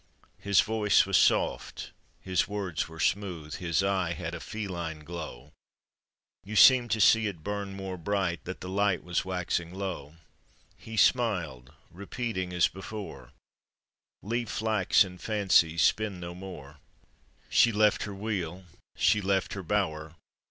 His 0.39 0.61
voice 0.61 1.05
was 1.05 1.15
soft, 1.15 1.91
his 2.19 2.47
words 2.47 2.87
were 2.89 2.99
smooth, 2.99 3.53
His 3.57 3.83
eye 3.83 4.13
had 4.13 4.33
a 4.33 4.39
feline 4.39 5.01
glow, 5.03 5.51
You 6.43 6.55
seemed 6.55 6.89
to 6.89 6.99
see 6.99 7.27
it 7.27 7.43
burn 7.43 7.75
more 7.75 7.97
bright 7.99 8.43
That 8.45 8.61
the 8.61 8.67
light 8.67 9.03
was 9.03 9.23
waxing 9.25 9.71
low. 9.75 10.15
He 10.75 10.97
smiled, 10.97 11.71
repeating 11.91 12.51
as 12.51 12.67
before:" 12.67 13.31
Leave 14.23 14.49
flax 14.49 15.03
and 15.03 15.21
fancies, 15.21 15.83
spin 15.83 16.19
no 16.19 16.33
more." 16.33 16.79
She 17.47 17.71
left 17.71 18.05
her 18.05 18.15
wheel, 18.15 18.63
she 18.97 19.21
left 19.21 19.53
her 19.53 19.61
bower. 19.61 20.15